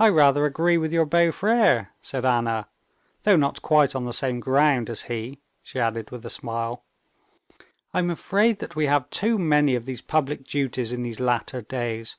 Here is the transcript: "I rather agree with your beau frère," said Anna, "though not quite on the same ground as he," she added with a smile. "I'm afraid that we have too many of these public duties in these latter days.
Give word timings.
"I 0.00 0.08
rather 0.08 0.44
agree 0.46 0.76
with 0.78 0.92
your 0.92 1.06
beau 1.06 1.28
frère," 1.28 1.90
said 2.00 2.24
Anna, 2.24 2.68
"though 3.22 3.36
not 3.36 3.62
quite 3.62 3.94
on 3.94 4.04
the 4.04 4.12
same 4.12 4.40
ground 4.40 4.90
as 4.90 5.02
he," 5.02 5.42
she 5.62 5.78
added 5.78 6.10
with 6.10 6.26
a 6.26 6.28
smile. 6.28 6.82
"I'm 7.94 8.10
afraid 8.10 8.58
that 8.58 8.74
we 8.74 8.86
have 8.86 9.08
too 9.10 9.38
many 9.38 9.76
of 9.76 9.84
these 9.84 10.00
public 10.02 10.42
duties 10.42 10.92
in 10.92 11.04
these 11.04 11.20
latter 11.20 11.60
days. 11.60 12.16